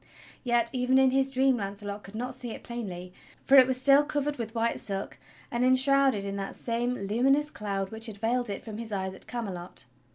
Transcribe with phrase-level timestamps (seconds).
[0.43, 3.13] Yet even in his dream Launcelot could not see it plainly,
[3.45, 5.19] for it was still covered with white silk
[5.51, 9.27] and enshrouded in that same luminous cloud which had veiled it from his eyes at
[9.27, 9.85] Camelot.